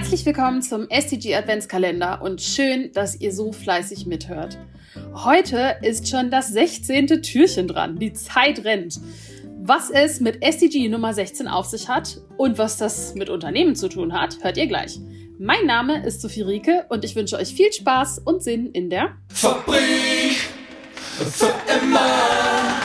Herzlich 0.00 0.24
willkommen 0.24 0.62
zum 0.62 0.88
SDG 0.88 1.36
Adventskalender 1.36 2.22
und 2.22 2.40
schön, 2.40 2.90
dass 2.94 3.20
ihr 3.20 3.34
so 3.34 3.52
fleißig 3.52 4.06
mithört. 4.06 4.56
Heute 5.12 5.76
ist 5.82 6.08
schon 6.08 6.30
das 6.30 6.48
16. 6.48 7.20
Türchen 7.20 7.68
dran. 7.68 7.98
Die 7.98 8.14
Zeit 8.14 8.64
rennt. 8.64 8.98
Was 9.60 9.90
es 9.90 10.20
mit 10.20 10.42
SDG 10.42 10.88
Nummer 10.88 11.12
16 11.12 11.46
auf 11.48 11.66
sich 11.66 11.90
hat 11.90 12.18
und 12.38 12.56
was 12.56 12.78
das 12.78 13.14
mit 13.14 13.28
Unternehmen 13.28 13.76
zu 13.76 13.90
tun 13.90 14.14
hat, 14.14 14.42
hört 14.42 14.56
ihr 14.56 14.68
gleich. 14.68 14.98
Mein 15.38 15.66
Name 15.66 16.02
ist 16.06 16.22
Sophie 16.22 16.42
Rieke 16.42 16.86
und 16.88 17.04
ich 17.04 17.14
wünsche 17.14 17.36
euch 17.36 17.54
viel 17.54 17.70
Spaß 17.70 18.20
und 18.20 18.42
Sinn 18.42 18.70
in 18.72 18.88
der 18.88 19.18
Fabrik 19.28 20.38
für 21.30 21.52
immer. 21.78 22.79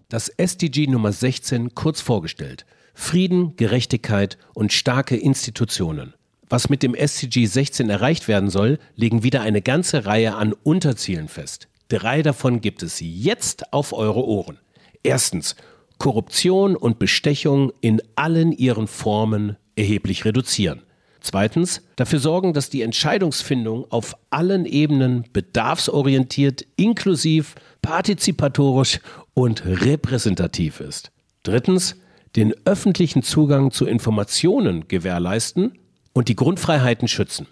Das 0.09 0.27
SDG 0.27 0.87
Nummer 0.87 1.13
16 1.13 1.75
kurz 1.75 2.01
vorgestellt. 2.01 2.65
Frieden, 2.95 3.55
Gerechtigkeit 3.57 4.37
und 4.53 4.73
starke 4.73 5.15
Institutionen. 5.15 6.13
Was 6.49 6.69
mit 6.69 6.81
dem 6.81 6.95
SCG 6.95 7.45
16 7.45 7.89
erreicht 7.89 8.27
werden 8.27 8.49
soll, 8.49 8.79
legen 8.95 9.21
wieder 9.21 9.41
eine 9.41 9.61
ganze 9.61 10.05
Reihe 10.05 10.35
an 10.35 10.53
Unterzielen 10.53 11.27
fest. 11.27 11.67
Drei 11.89 12.23
davon 12.23 12.61
gibt 12.61 12.81
es 12.81 12.99
jetzt 12.99 13.73
auf 13.73 13.93
eure 13.93 14.25
Ohren. 14.25 14.57
Erstens, 15.03 15.55
Korruption 15.97 16.75
und 16.75 16.97
Bestechung 16.97 17.71
in 17.81 18.01
allen 18.15 18.51
ihren 18.51 18.87
Formen 18.87 19.57
erheblich 19.75 20.25
reduzieren. 20.25 20.81
Zweitens, 21.21 21.81
dafür 21.95 22.19
sorgen, 22.19 22.53
dass 22.53 22.69
die 22.69 22.83
Entscheidungsfindung 22.83 23.91
auf 23.91 24.15
allen 24.29 24.65
Ebenen 24.65 25.25
bedarfsorientiert, 25.33 26.65
inklusiv, 26.75 27.55
partizipatorisch 27.81 28.99
und 29.33 29.65
repräsentativ 29.65 30.79
ist. 30.79 31.11
Drittens, 31.43 31.95
den 32.35 32.53
öffentlichen 32.65 33.23
Zugang 33.23 33.71
zu 33.71 33.85
Informationen 33.85 34.87
gewährleisten 34.87 35.77
und 36.13 36.27
die 36.27 36.35
Grundfreiheiten 36.35 37.07
schützen. 37.07 37.47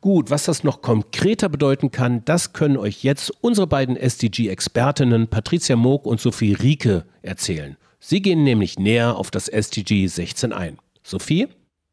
Gut, 0.00 0.30
was 0.30 0.44
das 0.44 0.64
noch 0.64 0.82
konkreter 0.82 1.48
bedeuten 1.48 1.92
kann, 1.92 2.24
das 2.24 2.52
können 2.52 2.76
euch 2.76 3.04
jetzt 3.04 3.32
unsere 3.40 3.66
beiden 3.66 3.96
SDG-Expertinnen 3.96 5.28
Patricia 5.28 5.76
Moog 5.76 6.06
und 6.06 6.20
Sophie 6.20 6.54
Rieke 6.54 7.04
erzählen. 7.22 7.76
Sie 8.00 8.20
gehen 8.20 8.42
nämlich 8.42 8.78
näher 8.78 9.16
auf 9.16 9.30
das 9.30 9.48
SDG 9.48 10.08
16 10.08 10.52
ein. 10.52 10.78
Sophie? 11.04 11.48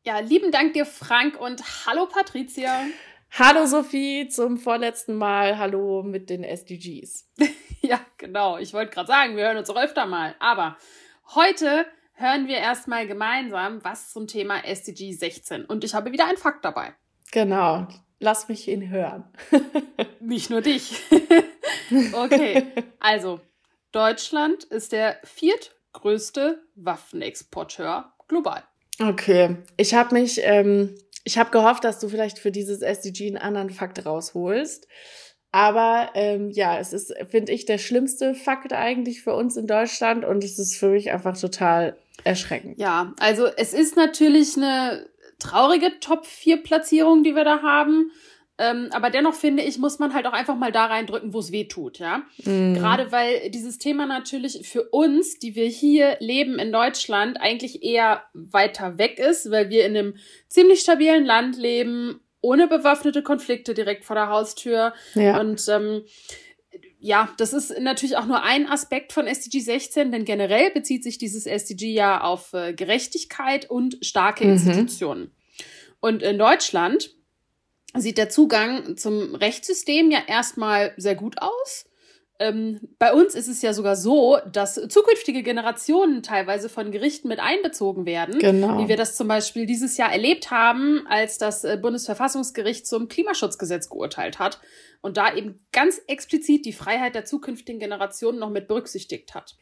Ja, 0.05 0.19
lieben 0.19 0.51
Dank 0.51 0.73
dir, 0.73 0.87
Frank, 0.87 1.39
und 1.39 1.61
hallo, 1.85 2.07
Patricia. 2.07 2.83
Hallo, 3.37 3.67
Sophie, 3.67 4.27
zum 4.27 4.57
vorletzten 4.57 5.15
Mal. 5.15 5.59
Hallo 5.59 6.01
mit 6.01 6.31
den 6.31 6.43
SDGs. 6.43 7.29
ja, 7.81 7.99
genau. 8.17 8.57
Ich 8.57 8.73
wollte 8.73 8.91
gerade 8.91 9.07
sagen, 9.07 9.37
wir 9.37 9.43
hören 9.43 9.57
uns 9.57 9.69
auch 9.69 9.77
öfter 9.77 10.07
mal. 10.07 10.35
Aber 10.39 10.77
heute 11.35 11.85
hören 12.19 12.47
wir 12.47 12.57
erstmal 12.57 13.07
gemeinsam 13.07 13.83
was 13.83 14.11
zum 14.11 14.27
Thema 14.27 14.65
SDG 14.65 15.13
16. 15.13 15.65
Und 15.65 15.83
ich 15.83 15.93
habe 15.93 16.11
wieder 16.11 16.27
einen 16.27 16.37
Fakt 16.37 16.65
dabei. 16.65 16.93
Genau. 17.31 17.87
Lass 18.19 18.49
mich 18.49 18.67
ihn 18.67 18.89
hören. 18.89 19.23
Nicht 20.19 20.49
nur 20.49 20.61
dich. 20.61 21.01
okay. 22.13 22.67
Also, 22.99 23.39
Deutschland 23.91 24.65
ist 24.65 24.91
der 24.91 25.17
viertgrößte 25.23 26.61
Waffenexporteur 26.75 28.13
global. 28.27 28.63
Okay. 29.01 29.57
Ich 29.77 29.93
habe 29.93 30.13
mich, 30.13 30.41
ähm, 30.43 30.95
ich 31.23 31.37
habe 31.37 31.51
gehofft, 31.51 31.85
dass 31.85 31.99
du 31.99 32.09
vielleicht 32.09 32.37
für 32.39 32.51
dieses 32.51 32.81
SDG 32.81 33.27
einen 33.27 33.37
anderen 33.37 33.69
Fakt 33.69 34.05
rausholst. 34.05 34.87
Aber 35.51 36.11
ähm, 36.13 36.51
ja, 36.51 36.77
es 36.77 36.93
ist, 36.93 37.13
finde 37.29 37.53
ich, 37.53 37.65
der 37.65 37.79
schlimmste 37.79 38.35
Fakt 38.35 38.73
eigentlich 38.73 39.23
für 39.23 39.33
uns 39.33 39.57
in 39.57 39.65
Deutschland 39.65 40.23
und 40.25 40.43
es 40.43 40.59
ist 40.59 40.75
für 40.75 40.89
mich 40.89 41.11
einfach 41.11 41.39
total 41.39 41.97
erschreckend. 42.23 42.79
Ja, 42.79 43.13
also 43.19 43.45
es 43.45 43.73
ist 43.73 43.95
natürlich 43.95 44.57
eine 44.57 45.07
traurige 45.39 45.99
Top-4-Platzierung, 45.99 47.23
die 47.23 47.35
wir 47.35 47.45
da 47.45 47.61
haben. 47.61 48.11
Ähm, 48.61 48.89
aber 48.91 49.09
dennoch 49.09 49.35
finde 49.35 49.63
ich, 49.63 49.77
muss 49.77 49.99
man 49.99 50.13
halt 50.13 50.27
auch 50.27 50.33
einfach 50.33 50.57
mal 50.57 50.73
da 50.73 50.87
reindrücken, 50.87 51.33
wo 51.33 51.39
es 51.39 51.53
weh 51.53 51.63
tut, 51.63 51.97
ja. 51.97 52.23
Mhm. 52.43 52.73
Gerade 52.73 53.09
weil 53.13 53.49
dieses 53.51 53.77
Thema 53.77 54.05
natürlich 54.05 54.67
für 54.67 54.83
uns, 54.83 55.39
die 55.39 55.55
wir 55.55 55.67
hier 55.67 56.17
leben 56.19 56.59
in 56.59 56.73
Deutschland, 56.73 57.39
eigentlich 57.39 57.83
eher 57.83 58.23
weiter 58.33 58.97
weg 58.97 59.17
ist, 59.17 59.49
weil 59.49 59.69
wir 59.69 59.85
in 59.85 59.95
einem 59.95 60.15
ziemlich 60.49 60.81
stabilen 60.81 61.25
Land 61.25 61.55
leben, 61.55 62.19
ohne 62.41 62.67
bewaffnete 62.67 63.23
Konflikte 63.23 63.73
direkt 63.73 64.03
vor 64.03 64.17
der 64.17 64.27
Haustür. 64.27 64.93
Ja. 65.13 65.39
Und 65.39 65.65
ähm, 65.69 66.03
ja, 66.99 67.33
das 67.37 67.53
ist 67.53 67.79
natürlich 67.79 68.17
auch 68.17 68.25
nur 68.25 68.43
ein 68.43 68.67
Aspekt 68.67 69.13
von 69.13 69.25
SDG 69.25 69.61
16, 69.61 70.11
denn 70.11 70.25
generell 70.25 70.69
bezieht 70.71 71.03
sich 71.03 71.17
dieses 71.17 71.45
SDG 71.45 71.93
ja 71.93 72.21
auf 72.21 72.53
äh, 72.53 72.73
Gerechtigkeit 72.73 73.69
und 73.69 73.97
starke 74.01 74.43
mhm. 74.43 74.51
Institutionen. 74.53 75.31
Und 76.01 76.21
in 76.21 76.37
Deutschland 76.37 77.15
sieht 77.95 78.17
der 78.17 78.29
Zugang 78.29 78.97
zum 78.97 79.33
Rechtssystem 79.35 80.11
ja 80.11 80.19
erstmal 80.27 80.93
sehr 80.97 81.15
gut 81.15 81.41
aus. 81.41 81.88
Ähm, 82.41 82.79
bei 82.99 83.13
uns 83.13 83.35
ist 83.35 83.49
es 83.49 83.61
ja 83.61 83.73
sogar 83.73 83.97
so, 83.97 84.37
dass 84.49 84.75
zukünftige 84.75 85.43
Generationen 85.43 86.23
teilweise 86.23 86.69
von 86.69 86.89
Gerichten 86.89 87.27
mit 87.27 87.39
einbezogen 87.39 88.05
werden. 88.05 88.39
Genau. 88.39 88.77
Wie 88.77 88.87
wir 88.87 88.95
das 88.95 89.17
zum 89.17 89.27
Beispiel 89.27 89.65
dieses 89.65 89.97
Jahr 89.97 90.11
erlebt 90.11 90.49
haben, 90.49 91.05
als 91.09 91.37
das 91.37 91.65
äh, 91.65 91.77
Bundesverfassungsgericht 91.81 92.87
zum 92.87 93.09
Klimaschutzgesetz 93.09 93.89
geurteilt 93.89 94.39
hat 94.39 94.61
und 95.01 95.17
da 95.17 95.35
eben 95.35 95.65
ganz 95.73 96.01
explizit 96.07 96.65
die 96.65 96.73
Freiheit 96.73 97.13
der 97.13 97.25
zukünftigen 97.25 97.79
Generationen 97.79 98.39
noch 98.39 98.49
mit 98.49 98.69
berücksichtigt 98.69 99.35
hat. 99.35 99.57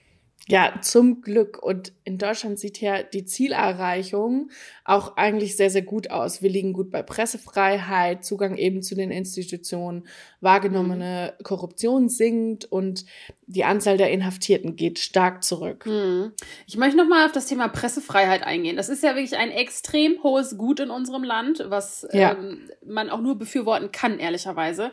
Ja, 0.49 0.79
zum 0.81 1.21
Glück. 1.21 1.61
Und 1.61 1.91
in 2.05 2.17
Deutschland 2.17 2.57
sieht 2.57 2.79
ja 2.79 3.03
die 3.03 3.25
Zielerreichung 3.25 4.49
auch 4.85 5.17
eigentlich 5.17 5.57
sehr, 5.57 5.69
sehr 5.69 5.81
gut 5.81 6.09
aus. 6.09 6.41
Wir 6.41 6.49
liegen 6.49 6.71
gut 6.71 6.89
bei 6.89 7.03
Pressefreiheit, 7.03 8.23
Zugang 8.23 8.55
eben 8.55 8.81
zu 8.81 8.95
den 8.95 9.11
Institutionen, 9.11 10.07
wahrgenommene 10.39 11.33
mhm. 11.37 11.43
Korruption 11.43 12.07
sinkt 12.07 12.63
und 12.63 13.05
die 13.45 13.65
Anzahl 13.65 13.97
der 13.97 14.09
Inhaftierten 14.09 14.77
geht 14.77 14.99
stark 14.99 15.43
zurück. 15.43 15.85
Mhm. 15.85 16.31
Ich 16.65 16.77
möchte 16.77 16.95
nochmal 16.95 17.25
auf 17.25 17.33
das 17.33 17.47
Thema 17.47 17.67
Pressefreiheit 17.67 18.43
eingehen. 18.43 18.77
Das 18.77 18.87
ist 18.87 19.03
ja 19.03 19.15
wirklich 19.15 19.37
ein 19.37 19.51
extrem 19.51 20.23
hohes 20.23 20.57
Gut 20.57 20.79
in 20.79 20.89
unserem 20.89 21.25
Land, 21.25 21.65
was 21.67 22.07
ja. 22.13 22.31
ähm, 22.31 22.69
man 22.85 23.09
auch 23.09 23.19
nur 23.19 23.37
befürworten 23.37 23.91
kann, 23.91 24.17
ehrlicherweise. 24.17 24.91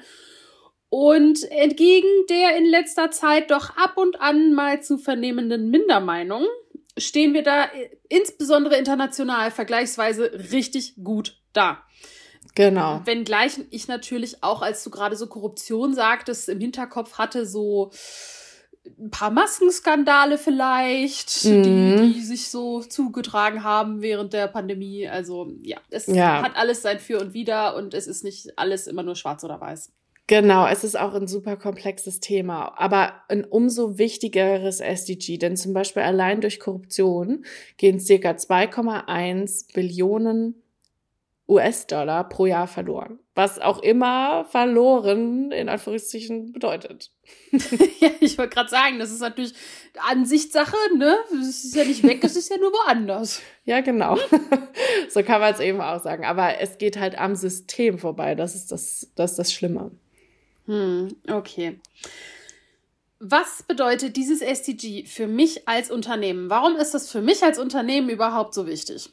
Und 0.97 1.51
entgegen 1.51 2.07
der 2.31 2.57
in 2.57 2.67
letzter 2.67 3.11
Zeit 3.11 3.51
doch 3.51 3.77
ab 3.77 3.97
und 3.97 4.21
an 4.21 4.55
mal 4.55 4.81
zu 4.81 4.97
vernehmenden 4.97 5.69
Mindermeinung 5.69 6.47
stehen 6.97 7.35
wir 7.35 7.43
da 7.43 7.69
insbesondere 8.09 8.77
international 8.77 9.51
vergleichsweise 9.51 10.31
richtig 10.53 10.95
gut 11.03 11.37
da. 11.53 11.83
Genau. 12.55 13.01
Wenngleich 13.07 13.59
ich 13.71 13.89
natürlich 13.89 14.45
auch, 14.45 14.63
als 14.63 14.85
du 14.85 14.91
gerade 14.91 15.17
so 15.17 15.27
Korruption 15.27 15.95
sagtest, 15.95 16.49
im 16.49 16.61
Hinterkopf 16.61 17.19
hatte, 17.19 17.45
so 17.45 17.91
ein 18.97 19.11
paar 19.11 19.33
Maskenskandale 19.33 20.39
vielleicht, 20.39 21.45
mhm. 21.45 21.63
die, 21.65 22.13
die 22.13 22.21
sich 22.21 22.51
so 22.51 22.85
zugetragen 22.85 23.65
haben 23.65 24.01
während 24.01 24.33
der 24.33 24.47
Pandemie. 24.47 25.09
Also 25.09 25.51
ja, 25.65 25.79
es 25.91 26.07
ja. 26.07 26.41
hat 26.41 26.55
alles 26.55 26.83
sein 26.83 27.01
Für 27.01 27.19
und 27.19 27.35
Wider 27.35 27.75
und 27.75 27.95
es 27.95 28.07
ist 28.07 28.23
nicht 28.23 28.57
alles 28.57 28.87
immer 28.87 29.03
nur 29.03 29.17
schwarz 29.17 29.43
oder 29.43 29.61
weiß. 29.61 29.91
Genau, 30.27 30.67
es 30.67 30.85
ist 30.85 30.99
auch 30.99 31.13
ein 31.13 31.27
super 31.27 31.57
komplexes 31.57 32.19
Thema, 32.19 32.73
aber 32.79 33.13
ein 33.29 33.45
umso 33.45 33.99
wichtigeres 33.99 34.81
SDG, 34.81 35.37
denn 35.37 35.55
zum 35.57 35.75
Beispiel 35.75 36.03
allein 36.03 36.41
durch 36.41 36.61
Korruption 36.61 37.45
gehen 37.77 38.01
circa 38.01 38.31
2,1 38.31 39.75
Billionen 39.75 40.63
US-Dollar 41.47 42.27
pro 42.31 42.47
Jahr 42.47 42.67
verloren. 42.67 43.19
Was 43.35 43.59
auch 43.59 43.83
immer 43.83 44.47
verloren 44.47 45.51
in 45.53 45.69
Anführungszeichen 45.69 46.53
bedeutet. 46.53 47.11
ja, 48.01 48.09
ich 48.21 48.39
wollte 48.39 48.55
gerade 48.55 48.71
sagen, 48.71 48.99
das 48.99 49.11
ist 49.11 49.21
natürlich 49.21 49.53
Ansichtssache, 50.11 50.77
ne? 50.97 51.17
Es 51.39 51.65
ist 51.65 51.75
ja 51.75 51.85
nicht 51.85 52.03
weg, 52.03 52.25
es 52.25 52.37
ist 52.37 52.49
ja 52.49 52.57
nur 52.57 52.73
woanders. 52.73 53.43
Ja, 53.65 53.83
genau. 53.83 54.17
so 55.11 55.23
kann 55.23 55.41
man 55.43 55.53
es 55.53 55.61
eben 55.61 55.83
auch 55.83 56.03
sagen. 56.03 56.25
Aber 56.25 56.61
es 56.61 56.79
geht 56.79 56.99
halt 56.99 57.19
am 57.19 57.35
System 57.35 57.99
vorbei. 57.99 58.35
Das 58.35 58.55
ist 58.55 58.73
das, 58.73 59.11
das, 59.15 59.33
ist 59.33 59.39
das 59.39 59.53
Schlimme. 59.53 59.91
Hm, 60.67 61.17
okay. 61.31 61.81
Was 63.21 63.63
bedeutet 63.63 64.17
dieses 64.17 64.41
SDG 64.41 65.07
für 65.07 65.27
mich 65.27 65.67
als 65.69 65.91
Unternehmen? 65.91 66.51
Warum 66.51 66.77
ist 66.77 66.95
das 66.95 67.11
für 67.11 67.23
mich 67.23 67.43
als 67.43 67.59
Unternehmen 67.59 68.09
überhaupt 68.09 68.55
so 68.55 68.67
wichtig? 68.67 69.11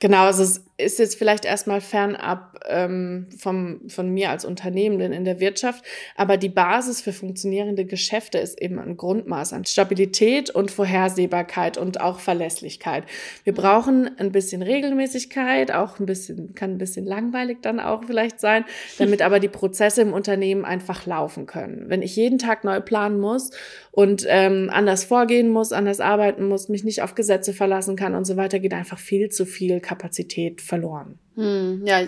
Genau, 0.00 0.28
es 0.28 0.62
ist 0.80 0.98
jetzt 0.98 1.16
vielleicht 1.16 1.44
erstmal 1.44 1.80
fernab 1.80 2.60
ähm, 2.68 3.26
vom, 3.38 3.88
von 3.88 4.08
mir 4.10 4.30
als 4.30 4.44
Unternehmenden 4.44 5.12
in 5.12 5.24
der 5.24 5.40
Wirtschaft, 5.40 5.84
aber 6.16 6.36
die 6.36 6.48
Basis 6.48 7.00
für 7.00 7.12
funktionierende 7.12 7.84
Geschäfte 7.84 8.38
ist 8.38 8.60
eben 8.60 8.78
ein 8.78 8.96
Grundmaß 8.96 9.52
an 9.52 9.64
Stabilität 9.64 10.50
und 10.50 10.70
Vorhersehbarkeit 10.70 11.78
und 11.78 12.00
auch 12.00 12.20
Verlässlichkeit. 12.20 13.04
Wir 13.44 13.54
brauchen 13.54 14.10
ein 14.18 14.32
bisschen 14.32 14.62
Regelmäßigkeit, 14.62 15.72
auch 15.72 15.98
ein 15.98 16.06
bisschen, 16.06 16.54
kann 16.54 16.72
ein 16.72 16.78
bisschen 16.78 17.06
langweilig 17.06 17.58
dann 17.62 17.80
auch 17.80 18.04
vielleicht 18.04 18.40
sein, 18.40 18.64
damit 18.98 19.22
aber 19.22 19.40
die 19.40 19.48
Prozesse 19.48 20.02
im 20.02 20.12
Unternehmen 20.12 20.64
einfach 20.64 21.06
laufen 21.06 21.46
können. 21.46 21.84
Wenn 21.88 22.02
ich 22.02 22.16
jeden 22.16 22.38
Tag 22.38 22.64
neu 22.64 22.80
planen 22.80 23.20
muss 23.20 23.50
und 23.92 24.24
ähm, 24.28 24.70
anders 24.72 25.04
vorgehen 25.04 25.48
muss, 25.48 25.72
anders 25.72 26.00
arbeiten 26.00 26.46
muss, 26.46 26.68
mich 26.68 26.84
nicht 26.84 27.02
auf 27.02 27.14
Gesetze 27.14 27.52
verlassen 27.52 27.96
kann 27.96 28.14
und 28.14 28.24
so 28.24 28.36
weiter, 28.36 28.58
geht 28.58 28.74
einfach 28.74 28.98
viel 28.98 29.30
zu 29.30 29.46
viel 29.46 29.80
Kapazität 29.80 30.60
verloren. 30.70 31.18
Hm, 31.34 31.84
ja, 31.84 32.00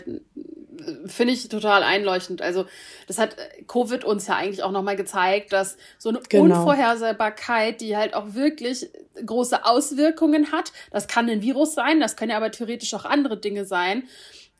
finde 1.06 1.34
ich 1.34 1.48
total 1.48 1.82
einleuchtend. 1.82 2.42
Also 2.42 2.64
das 3.06 3.18
hat 3.18 3.36
Covid 3.66 4.04
uns 4.04 4.26
ja 4.26 4.36
eigentlich 4.36 4.62
auch 4.62 4.70
nochmal 4.70 4.96
gezeigt, 4.96 5.52
dass 5.52 5.76
so 5.98 6.08
eine 6.08 6.20
genau. 6.28 6.44
Unvorhersehbarkeit, 6.44 7.80
die 7.80 7.96
halt 7.96 8.14
auch 8.14 8.34
wirklich 8.34 8.88
große 9.24 9.64
Auswirkungen 9.64 10.52
hat, 10.52 10.72
das 10.90 11.08
kann 11.08 11.28
ein 11.28 11.42
Virus 11.42 11.74
sein, 11.74 12.00
das 12.00 12.16
können 12.16 12.30
ja 12.30 12.36
aber 12.38 12.50
theoretisch 12.50 12.94
auch 12.94 13.04
andere 13.04 13.36
Dinge 13.38 13.64
sein, 13.66 14.04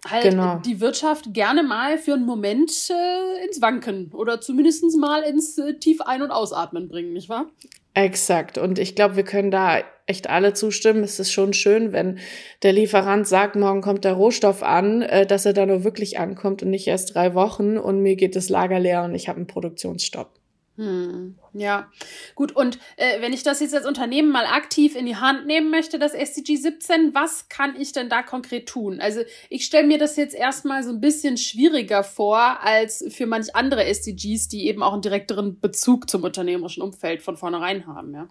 halt 0.09 0.25
genau. 0.25 0.57
die 0.65 0.81
Wirtschaft 0.81 1.33
gerne 1.33 1.63
mal 1.63 1.97
für 1.97 2.15
einen 2.15 2.27
Moment 2.27 2.71
äh, 2.91 3.47
ins 3.47 3.63
Wanken 3.63 4.13
oder 4.13 4.41
zumindest 4.41 4.85
mal 4.99 5.23
ins 5.23 5.57
äh, 5.59 5.75
Tief 5.75 6.01
ein- 6.03 6.23
und 6.23 6.31
Ausatmen 6.31 6.89
bringen, 6.89 7.13
nicht 7.13 7.29
wahr? 7.29 7.47
Exakt. 7.95 8.57
Und 8.57 8.79
ich 8.79 8.95
glaube, 8.95 9.17
wir 9.17 9.25
können 9.25 9.51
da 9.51 9.83
echt 10.07 10.29
alle 10.31 10.55
zustimmen. 10.55 11.05
Es 11.05 11.21
ist 11.21 11.33
schon 11.33 11.53
schön, 11.53 11.93
wenn 11.93 12.19
der 12.63 12.73
Lieferant 12.73 13.27
sagt, 13.27 13.57
morgen 13.57 13.83
kommt 13.83 14.05
der 14.05 14.15
Rohstoff 14.15 14.63
an, 14.63 15.03
äh, 15.03 15.27
dass 15.27 15.47
er 15.47 15.53
da 15.53 15.67
nur 15.67 15.85
wirklich 15.85 16.19
ankommt 16.19 16.63
und 16.63 16.71
nicht 16.71 16.87
erst 16.87 17.15
drei 17.15 17.35
Wochen 17.35 17.77
und 17.77 18.01
mir 18.01 18.17
geht 18.17 18.35
das 18.35 18.49
Lager 18.49 18.81
leer 18.81 19.05
und 19.05 19.15
ich 19.15 19.29
habe 19.29 19.37
einen 19.37 19.47
Produktionsstopp. 19.47 20.42
Hm, 20.77 21.37
ja, 21.53 21.91
gut. 22.35 22.57
Und 22.57 22.79
äh, 22.97 23.21
wenn 23.21 23.35
ich 23.35 23.43
das 23.43 23.61
jetzt 23.61 23.75
als 23.75 23.87
Unternehmen 23.87 24.31
mal 24.31 24.47
aktiv 24.47 24.97
in 24.97 25.05
die 25.05 25.17
Hand 25.17 25.47
nehmen 25.47 25.71
möchte, 25.71 25.99
das 25.99 26.15
SDG 26.15 26.57
17, 26.57 27.15
was 27.15 27.51
kann 27.51 27.79
ich 27.79 27.93
denn 27.93 28.09
da 28.09 28.23
konkret 28.23 28.69
tun? 28.69 28.99
Also 28.99 29.21
ich 29.51 29.67
stelle 29.67 29.87
mir 29.87 29.99
das 29.99 30.17
jetzt 30.17 30.35
erstmal 30.35 30.83
so 30.83 30.91
ein 30.91 31.01
bisschen 31.01 31.37
schwieriger 31.37 32.03
vor 32.03 32.61
als 32.63 33.05
für 33.11 33.27
manch 33.27 33.55
andere 33.55 33.85
SDGs, 33.85 34.49
die 34.49 34.67
eben 34.67 34.83
auch 34.83 34.95
einen 34.95 35.03
direkteren 35.03 35.61
Bezug 35.61 36.09
zum 36.09 36.25
unternehmerischen 36.25 36.83
Umfeld 36.83 37.23
von 37.23 37.37
vornherein 37.37 37.87
haben, 37.87 38.15
ja. 38.15 38.31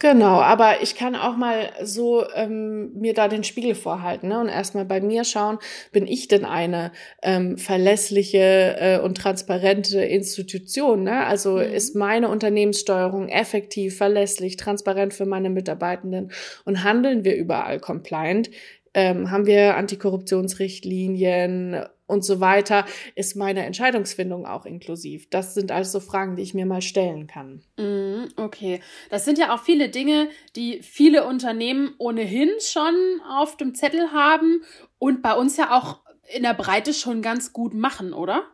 Genau, 0.00 0.40
aber 0.40 0.82
ich 0.82 0.96
kann 0.96 1.14
auch 1.14 1.36
mal 1.36 1.70
so 1.82 2.24
ähm, 2.34 2.92
mir 2.94 3.14
da 3.14 3.28
den 3.28 3.44
Spiegel 3.44 3.74
vorhalten 3.74 4.28
ne? 4.28 4.40
und 4.40 4.48
erstmal 4.48 4.84
bei 4.84 5.00
mir 5.00 5.24
schauen, 5.24 5.58
bin 5.92 6.06
ich 6.06 6.26
denn 6.26 6.44
eine 6.44 6.90
ähm, 7.22 7.56
verlässliche 7.56 8.76
äh, 8.78 8.98
und 8.98 9.16
transparente 9.16 10.00
Institution? 10.00 11.04
Ne? 11.04 11.24
Also 11.24 11.52
mhm. 11.52 11.72
ist 11.72 11.94
meine 11.94 12.28
Unternehmenssteuerung 12.28 13.28
effektiv, 13.28 13.96
verlässlich, 13.96 14.56
transparent 14.56 15.14
für 15.14 15.26
meine 15.26 15.48
Mitarbeitenden 15.48 16.32
und 16.64 16.82
handeln 16.82 17.24
wir 17.24 17.36
überall 17.36 17.78
compliant? 17.78 18.50
Ähm, 18.94 19.30
haben 19.30 19.46
wir 19.46 19.76
Antikorruptionsrichtlinien 19.76 21.84
und 22.06 22.24
so 22.24 22.40
weiter, 22.40 22.84
ist 23.14 23.34
meine 23.34 23.64
Entscheidungsfindung 23.64 24.46
auch 24.46 24.66
inklusiv. 24.66 25.28
Das 25.30 25.54
sind 25.54 25.72
also 25.72 26.00
Fragen, 26.00 26.36
die 26.36 26.42
ich 26.42 26.54
mir 26.54 26.66
mal 26.66 26.82
stellen 26.82 27.26
kann. 27.26 27.62
Mm, 27.78 28.24
okay, 28.36 28.80
das 29.10 29.24
sind 29.24 29.38
ja 29.38 29.54
auch 29.54 29.62
viele 29.62 29.88
Dinge, 29.88 30.28
die 30.54 30.82
viele 30.82 31.26
Unternehmen 31.26 31.94
ohnehin 31.98 32.50
schon 32.60 32.94
auf 33.28 33.56
dem 33.56 33.74
Zettel 33.74 34.12
haben 34.12 34.62
und 34.98 35.22
bei 35.22 35.34
uns 35.34 35.56
ja 35.56 35.76
auch 35.76 36.00
in 36.34 36.42
der 36.42 36.54
Breite 36.54 36.94
schon 36.94 37.22
ganz 37.22 37.52
gut 37.52 37.74
machen, 37.74 38.12
oder? 38.12 38.44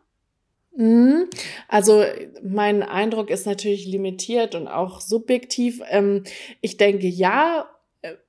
Mhm. 0.76 1.28
Also 1.68 2.04
mein 2.42 2.82
Eindruck 2.82 3.30
ist 3.30 3.46
natürlich 3.46 3.86
limitiert 3.86 4.54
und 4.54 4.68
auch 4.68 5.00
subjektiv. 5.00 5.80
Ähm, 5.88 6.24
ich 6.60 6.76
denke 6.76 7.08
ja 7.08 7.68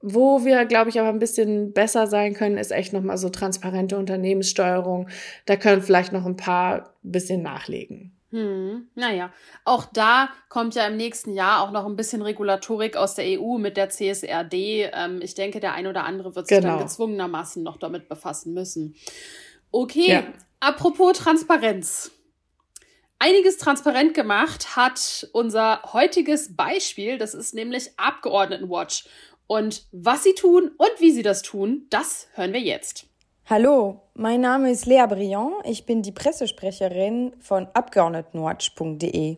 wo 0.01 0.43
wir, 0.43 0.65
glaube 0.65 0.89
ich, 0.89 0.99
aber 0.99 1.09
ein 1.09 1.19
bisschen 1.19 1.73
besser 1.73 2.07
sein 2.07 2.33
können, 2.33 2.57
ist 2.57 2.71
echt 2.71 2.93
nochmal 2.93 3.17
so 3.17 3.29
transparente 3.29 3.97
Unternehmenssteuerung. 3.97 5.07
Da 5.45 5.55
können 5.55 5.81
vielleicht 5.81 6.11
noch 6.11 6.25
ein 6.25 6.35
paar 6.35 6.93
bisschen 7.03 7.41
nachlegen. 7.41 8.13
Hm, 8.31 8.87
naja, 8.95 9.31
auch 9.65 9.85
da 9.91 10.29
kommt 10.47 10.75
ja 10.75 10.87
im 10.87 10.95
nächsten 10.95 11.33
Jahr 11.33 11.63
auch 11.63 11.71
noch 11.71 11.85
ein 11.85 11.97
bisschen 11.97 12.21
Regulatorik 12.21 12.95
aus 12.95 13.15
der 13.15 13.25
EU 13.39 13.57
mit 13.57 13.75
der 13.75 13.89
CSRD. 13.89 14.89
Ähm, 14.93 15.19
ich 15.21 15.35
denke, 15.35 15.59
der 15.59 15.73
ein 15.73 15.85
oder 15.85 16.05
andere 16.05 16.33
wird 16.35 16.47
sich 16.47 16.57
genau. 16.57 16.77
dann 16.77 16.83
gezwungenermaßen 16.83 17.61
noch 17.61 17.77
damit 17.77 18.07
befassen 18.07 18.53
müssen. 18.53 18.95
Okay, 19.71 20.11
ja. 20.11 20.23
apropos 20.61 21.17
Transparenz. 21.17 22.11
Einiges 23.19 23.57
transparent 23.57 24.13
gemacht 24.13 24.75
hat 24.75 25.29
unser 25.33 25.83
heutiges 25.93 26.55
Beispiel, 26.55 27.17
das 27.17 27.35
ist 27.35 27.53
nämlich 27.53 27.91
Abgeordnetenwatch. 27.97 29.05
Und 29.51 29.85
was 29.91 30.23
sie 30.23 30.33
tun 30.33 30.71
und 30.77 30.91
wie 30.99 31.11
sie 31.11 31.23
das 31.23 31.41
tun, 31.41 31.85
das 31.89 32.29
hören 32.35 32.53
wir 32.53 32.61
jetzt. 32.61 33.07
Hallo, 33.47 33.99
mein 34.13 34.39
Name 34.39 34.71
ist 34.71 34.85
Lea 34.85 35.03
Briand. 35.09 35.55
Ich 35.65 35.85
bin 35.85 36.01
die 36.01 36.13
Pressesprecherin 36.13 37.33
von 37.41 37.67
Abgeordnetenwatch.de. 37.73 39.35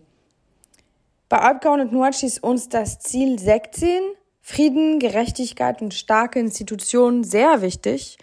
Bei 1.30 1.38
Abgeordnetenwatch 1.40 2.22
ist 2.22 2.44
uns 2.44 2.70
das 2.70 3.00
Ziel 3.00 3.40
16, 3.40 4.04
Frieden, 4.40 5.00
Gerechtigkeit 5.00 5.82
und 5.82 5.96
starke 5.96 6.40
Institutionen 6.40 7.24
sehr 7.24 7.64
wichtig. 7.64 8.20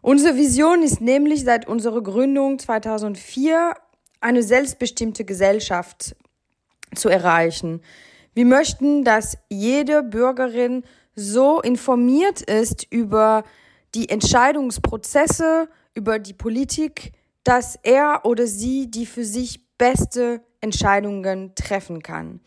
Unsere 0.00 0.34
Vision 0.34 0.82
ist 0.82 1.02
nämlich 1.02 1.44
seit 1.44 1.68
unserer 1.68 2.02
Gründung 2.02 2.58
2004 2.58 3.74
eine 4.22 4.42
selbstbestimmte 4.42 5.26
Gesellschaft 5.26 6.16
zu 6.94 7.10
erreichen. 7.10 7.82
Wir 8.32 8.46
möchten, 8.46 9.04
dass 9.04 9.36
jede 9.50 10.02
Bürgerin 10.02 10.84
so 11.18 11.60
informiert 11.60 12.40
ist 12.42 12.86
über 12.90 13.42
die 13.94 14.08
Entscheidungsprozesse, 14.08 15.68
über 15.94 16.20
die 16.20 16.32
Politik, 16.32 17.12
dass 17.42 17.76
er 17.82 18.20
oder 18.24 18.46
sie 18.46 18.88
die 18.88 19.04
für 19.04 19.24
sich 19.24 19.60
beste 19.78 20.42
Entscheidungen 20.60 21.54
treffen 21.56 22.02
kann. 22.02 22.40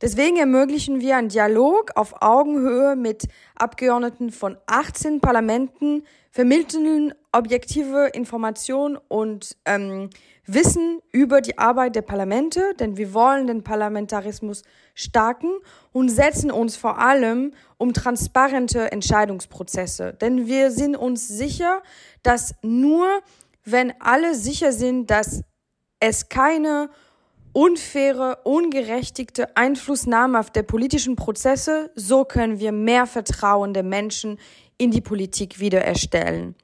Deswegen 0.00 0.36
ermöglichen 0.36 1.00
wir 1.00 1.16
einen 1.16 1.28
Dialog 1.28 1.90
auf 1.96 2.22
Augenhöhe 2.22 2.94
mit 2.94 3.26
Abgeordneten 3.56 4.30
von 4.30 4.56
18 4.66 5.20
Parlamenten, 5.20 6.04
vermitteln 6.30 7.12
objektive 7.32 8.10
Informationen 8.12 8.96
und 9.08 9.56
ähm, 9.64 10.10
Wissen 10.50 11.02
über 11.12 11.42
die 11.42 11.58
Arbeit 11.58 11.94
der 11.94 12.02
Parlamente, 12.02 12.72
denn 12.80 12.96
wir 12.96 13.12
wollen 13.12 13.46
den 13.46 13.64
Parlamentarismus 13.64 14.62
stärken 14.94 15.50
und 15.92 16.08
setzen 16.08 16.50
uns 16.50 16.74
vor 16.74 16.98
allem 16.98 17.52
um 17.76 17.92
transparente 17.92 18.90
Entscheidungsprozesse. 18.90 20.14
Denn 20.14 20.46
wir 20.46 20.70
sind 20.70 20.96
uns 20.96 21.28
sicher, 21.28 21.82
dass 22.22 22.54
nur 22.62 23.20
wenn 23.64 23.92
alle 24.00 24.34
sicher 24.34 24.72
sind, 24.72 25.10
dass 25.10 25.42
es 26.00 26.30
keine 26.30 26.88
unfaire, 27.52 28.38
ungerechtigte 28.44 29.56
Einflussnahme 29.56 30.38
auf 30.38 30.50
der 30.50 30.62
politischen 30.62 31.16
Prozesse, 31.16 31.90
so 31.94 32.24
können 32.24 32.60
wir 32.60 32.72
mehr 32.72 33.06
Vertrauen 33.06 33.74
der 33.74 33.82
Menschen 33.82 34.38
in 34.76 34.90
die 34.90 35.00
Politik 35.00 35.58
wiedererstellen. 35.58 36.54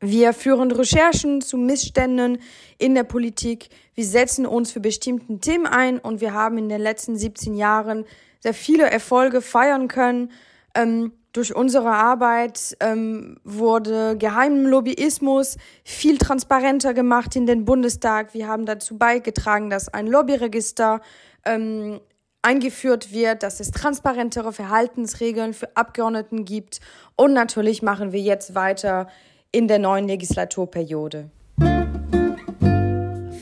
Wir 0.00 0.34
führen 0.34 0.70
Recherchen 0.70 1.40
zu 1.40 1.56
Missständen 1.56 2.38
in 2.78 2.94
der 2.94 3.04
Politik. 3.04 3.68
Wir 3.94 4.04
setzen 4.04 4.44
uns 4.44 4.70
für 4.72 4.80
bestimmte 4.80 5.38
Themen 5.38 5.66
ein 5.66 5.98
und 5.98 6.20
wir 6.20 6.34
haben 6.34 6.58
in 6.58 6.68
den 6.68 6.80
letzten 6.80 7.16
17 7.16 7.54
Jahren 7.54 8.04
sehr 8.40 8.54
viele 8.54 8.90
Erfolge 8.90 9.40
feiern 9.40 9.88
können. 9.88 10.30
Ähm, 10.74 11.12
durch 11.34 11.54
unsere 11.54 11.90
Arbeit 11.90 12.76
ähm, 12.80 13.36
wurde 13.42 14.16
geheimen 14.16 14.66
Lobbyismus 14.66 15.58
viel 15.82 16.16
transparenter 16.16 16.94
gemacht 16.94 17.34
in 17.34 17.44
den 17.44 17.64
Bundestag. 17.64 18.34
Wir 18.34 18.46
haben 18.46 18.66
dazu 18.66 18.96
beigetragen, 18.96 19.68
dass 19.68 19.88
ein 19.88 20.06
Lobbyregister 20.06 21.00
ähm, 21.44 22.00
eingeführt 22.42 23.12
wird, 23.12 23.42
dass 23.42 23.58
es 23.58 23.72
transparentere 23.72 24.52
Verhaltensregeln 24.52 25.54
für 25.54 25.76
Abgeordneten 25.76 26.44
gibt. 26.44 26.80
Und 27.16 27.32
natürlich 27.32 27.82
machen 27.82 28.12
wir 28.12 28.20
jetzt 28.20 28.54
weiter 28.54 29.08
in 29.50 29.66
der 29.66 29.80
neuen 29.80 30.06
Legislaturperiode. 30.06 31.30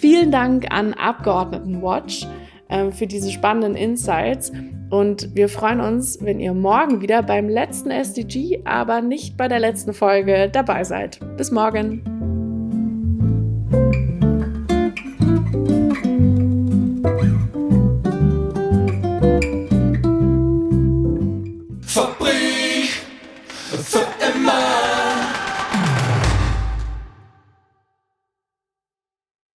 Vielen 0.01 0.31
Dank 0.33 0.73
an 0.73 0.95
Abgeordnetenwatch 0.95 2.27
für 2.93 3.07
diese 3.07 3.31
spannenden 3.31 3.77
Insights. 3.77 4.53
Und 4.91 5.35
wir 5.35 5.49
freuen 5.49 5.81
uns, 5.81 6.19
wenn 6.21 6.39
ihr 6.39 6.53
morgen 6.53 7.01
wieder 7.01 7.23
beim 7.23 7.49
letzten 7.49 7.91
SDG, 7.91 8.61
aber 8.65 9.01
nicht 9.01 9.37
bei 9.37 9.49
der 9.49 9.61
letzten 9.61 9.95
Folge 9.95 10.51
dabei 10.53 10.85
seid. 10.85 11.19
Bis 11.37 11.51
morgen. 11.51 12.32